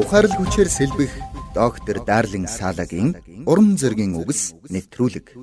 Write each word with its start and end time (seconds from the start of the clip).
Ухаарл 0.00 0.32
хүчээр 0.32 0.68
сэлбэх 0.72 1.12
доктор 1.52 2.00
Дарлин 2.00 2.48
Салагийн 2.48 3.20
урам 3.44 3.76
зоригийн 3.76 4.16
үгс 4.16 4.56
нэвтрүүлэг. 4.72 5.36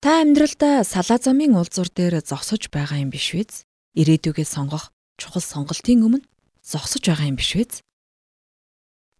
Та 0.00 0.10
амьдралдаа 0.24 0.88
салаа 0.88 1.20
замын 1.20 1.52
уулзуур 1.52 1.92
дээр 1.92 2.24
зогсож 2.24 2.72
байгаа 2.72 3.04
юм 3.04 3.12
биш 3.12 3.36
үү? 3.36 3.68
Ирээдүгээ 4.00 4.48
сонгох 4.48 4.88
чухал 5.20 5.44
сонголтын 5.44 6.00
өмнө 6.00 6.24
зогсож 6.64 7.04
байгаа 7.04 7.28
юм 7.28 7.36
биш 7.36 7.60
үү? 7.60 7.84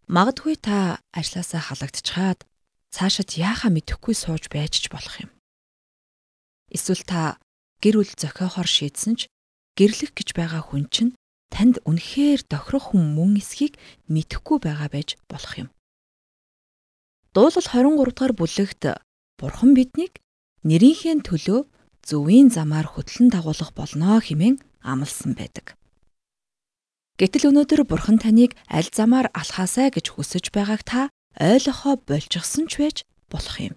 Магадгүй 0.08 0.56
та 0.56 0.96
ажлаасаа 1.12 1.60
халагдчихад 1.60 2.48
цаашид 2.88 3.36
яахаа 3.36 3.68
мэдэхгүй 3.68 4.16
сууж 4.16 4.48
байж 4.48 4.80
ч 4.80 4.88
болох 4.88 5.20
юм. 5.20 5.28
Эсвэл 6.72 7.04
та 7.04 7.36
гэр 7.82 7.98
бүл 7.98 8.12
зохиохоор 8.14 8.68
шийдсэн 8.70 9.14
ч 9.18 9.20
гэрлэх 9.76 10.14
гэж 10.14 10.28
байгаа 10.38 10.62
хүн 10.62 10.86
чинь 10.94 11.12
танд 11.52 11.82
үнэхээр 11.84 12.46
тохирох 12.48 12.94
хүн 12.94 13.12
мөн 13.12 13.42
эсхийг 13.42 13.76
мэдэхгүй 14.08 14.62
байгаа 14.62 14.88
байж 14.88 15.20
болох 15.28 15.54
юм. 15.58 15.68
Дуулал 17.34 17.66
23 17.66 18.08
дугаар 18.08 18.32
бүлэгт 18.32 18.82
Бурхан 19.40 19.74
биднийг 19.74 20.22
нэрийнхээ 20.62 21.26
төлөө 21.26 21.66
зөвийн 22.06 22.48
замаар 22.54 22.86
хөтлөн 22.86 23.28
дагуулах 23.34 23.74
болно 23.74 24.22
хэмээн 24.22 24.62
амласан 24.86 25.34
байдаг. 25.34 25.74
Гэтэл 27.18 27.50
өнөөдөр 27.50 27.82
Бурхан 27.88 28.18
таныг 28.22 28.54
аль 28.70 28.88
замаар 28.88 29.28
алхаасай 29.34 29.90
гэж 29.90 30.14
хүсэж 30.14 30.54
байгааг 30.54 30.82
та 30.86 31.00
ойлгохоо 31.40 31.98
болчихсон 32.06 32.66
ч 32.70 32.78
байж 32.80 32.96
болох 33.32 33.56
юм. 33.60 33.74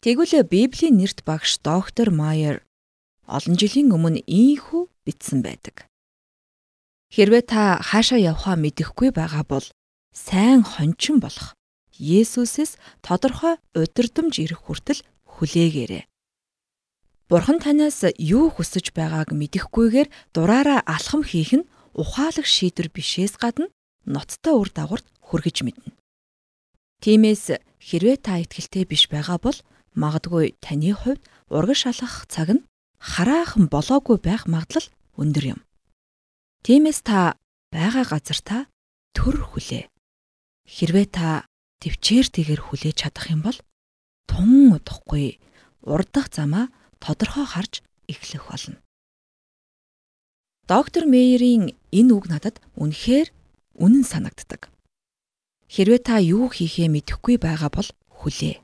Тэгвэл 0.00 0.48
Библийн 0.48 0.96
нэрт 0.96 1.28
багш 1.28 1.60
доктор 1.60 2.08
Майер 2.08 2.64
олон 3.28 3.52
жилийн 3.60 3.92
өмнө 3.92 4.24
ийхүү 4.24 4.88
бичсэн 5.04 5.44
байдаг. 5.44 5.84
Хэрвээ 7.12 7.44
та 7.44 7.76
хаашаа 7.84 8.16
явхаа 8.16 8.56
мэдэхгүй 8.56 9.12
байгаа 9.12 9.44
бол 9.44 9.66
сайн 10.16 10.64
хончин 10.64 11.20
болох 11.20 11.52
Есүсээс 12.00 12.80
тодорхой 13.04 13.60
удирдамж 13.76 14.40
ирэх 14.40 14.64
хүртэл 14.64 15.04
хүлээгээрэй. 15.36 16.08
Бурхан 17.28 17.60
танаас 17.60 18.00
юу 18.16 18.48
хүсэж 18.48 18.96
байгааг 18.96 19.36
мэдэхгүйгээр 19.36 20.08
дураараа 20.32 20.80
алхам 20.88 21.20
хийх 21.28 21.60
нь 21.60 21.68
ухаалаг 21.92 22.48
шийдвэр 22.48 22.88
бишээс 22.88 23.36
гадна 23.36 23.68
ноцтой 24.08 24.56
үр 24.56 24.72
дагаварт 24.72 25.04
хүргэж 25.20 25.60
мэднэ. 25.60 25.92
Тиймээс 27.04 27.60
хэрвээ 27.84 28.16
та 28.24 28.40
ихтгэлтэй 28.40 28.88
биш 28.88 29.04
байгаа 29.12 29.36
бол 29.36 29.60
магадгүй 29.94 30.58
таны 30.60 30.94
хувьд 30.94 31.22
урагш 31.50 31.88
шалгах 31.88 32.26
цаг 32.30 32.48
нь 32.54 32.66
хараахан 33.00 33.66
болоогүй 33.72 34.18
байх 34.22 34.46
магадлал 34.46 34.86
өндөр 35.16 35.56
юм. 35.56 35.60
Тиймээс 36.62 37.00
та 37.02 37.40
байгаа 37.72 38.04
газар 38.04 38.40
та 38.44 38.56
төр 39.16 39.40
хүлээ. 39.40 39.88
Хэрвээ 40.68 41.06
та 41.10 41.48
төвчээртэйгээр 41.80 42.60
хүлээж 42.60 42.96
чадах 43.00 43.26
юм 43.32 43.40
бол 43.42 43.58
тун 44.28 44.76
удахгүй 44.76 45.40
урдах 45.82 46.28
замаа 46.30 46.68
тодорхой 47.00 47.46
харж 47.48 47.82
эхлэх 48.06 48.44
болно. 48.52 48.78
Доктор 50.68 51.08
Мейерийн 51.08 51.74
энэ 51.90 52.12
үг 52.14 52.30
надад 52.30 52.62
үнэхээр 52.78 53.32
үнэн 53.80 54.04
санагддаг. 54.06 54.70
Хэрвээ 55.66 56.00
та 56.04 56.20
юу 56.20 56.46
хийхээ 56.52 56.86
мэдэхгүй 56.92 57.40
байгаа 57.42 57.70
бол 57.72 57.88
хүлээ. 58.22 58.62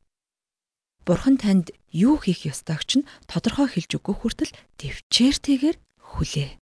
Бурхан 1.07 1.39
танд 1.39 1.71
юу 1.95 2.19
хийх 2.19 2.51
ёстойг 2.51 2.83
ч 2.83 3.07
тодорхой 3.31 3.71
хэлж 3.71 3.91
өгөх 4.03 4.27
хүртэл 4.27 4.53
төвчээртэйгээр 4.83 5.77
хүлээ. 6.03 6.59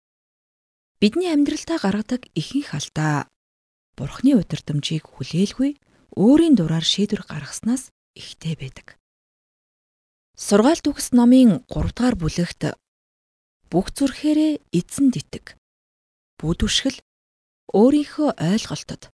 Бидний 1.00 1.32
амьдралтаа 1.32 1.80
гаргадаг 1.80 2.28
ихэнх 2.36 2.76
алдаа 2.76 3.32
Бурханы 3.96 4.36
удирдамжийг 4.36 5.06
хүлээлгүй 5.06 5.80
өөрийн 6.18 6.58
дураар 6.58 6.84
шийдвэр 6.84 7.24
гаргаснаас 7.30 7.94
ихтэй 8.20 8.58
байдаг. 8.58 8.98
Сургаалт 10.34 10.86
үгс 10.90 11.14
номын 11.14 11.62
3 11.70 11.94
дугаар 11.94 12.16
бүлэгт 12.18 12.74
бүх 13.70 13.94
зүрхээрээ 13.94 14.60
эзэнд 14.74 15.14
итэг. 15.22 15.46
Бүдүшгэл 16.42 16.98
өөрийнхөө 17.70 18.30
ойлголтод 18.42 19.14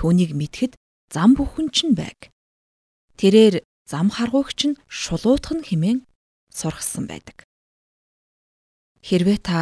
түүнийг 0.00 0.32
мэдхэд 0.32 0.72
зам 1.12 1.36
бүхэн 1.36 1.68
чинь 1.76 1.92
байг. 1.92 2.32
Тэрээр 3.20 3.65
зам 3.86 4.10
харгуйгч 4.10 4.60
нь 4.68 4.78
шулуутах 4.90 5.54
нь 5.56 5.66
химэн 5.66 5.98
сургасан 6.50 7.06
байдаг. 7.06 7.46
Хэрвээ 9.06 9.38
та 9.38 9.58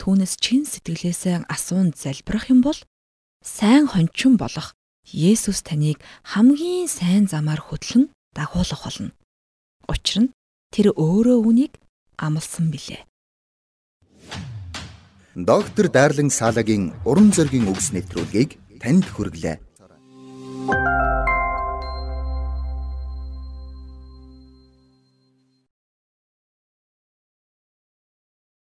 түүнээс 0.00 0.40
чин 0.40 0.64
сэтгэлээсээ 0.64 1.44
асуун 1.52 1.92
залбирах 1.92 2.48
юм 2.48 2.60
бол 2.64 2.78
сайн 3.44 3.84
хончин 3.86 4.40
болох 4.40 4.72
Есүс 5.06 5.62
таныг 5.62 6.02
хамгийн 6.24 6.88
сайн 6.90 7.30
замаар 7.30 7.62
хөтлөн 7.62 8.10
дагуулах 8.34 8.82
болно. 8.82 9.12
Учир 9.86 10.18
нь 10.26 10.34
тэр 10.74 10.90
өөрөө 10.96 11.38
үнийг 11.46 11.78
амласан 12.18 12.74
билээ. 12.74 13.06
Доктор 15.36 15.86
Дарлин 15.92 16.32
Салагийн 16.32 16.96
уран 17.04 17.30
зөгийн 17.30 17.68
үгс 17.68 17.92
нэвтрүүлгийг 17.92 18.56
танд 18.80 19.04
хүргэлээ. 19.04 19.65